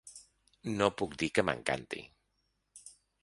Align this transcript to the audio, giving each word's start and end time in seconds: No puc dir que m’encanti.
No 0.79 0.87
puc 1.01 1.13
dir 1.23 1.29
que 1.37 1.45
m’encanti. 1.49 2.01